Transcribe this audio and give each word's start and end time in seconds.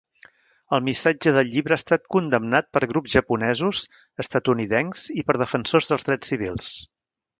El 0.75 0.79
missatge 0.85 1.33
del 1.35 1.51
llibre 1.55 1.75
ha 1.77 1.81
estat 1.81 2.07
condemnat 2.15 2.69
per 2.77 2.83
grups 2.93 3.13
japonesos 3.17 3.83
estatunidencs 4.25 5.05
i 5.23 5.27
per 5.29 5.37
defensors 5.43 5.93
dels 5.93 6.09
drets 6.09 6.33
civils. 6.35 6.73